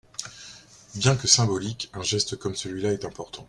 [0.95, 3.37] Bien que symbolique, un geste comme celui-là est important.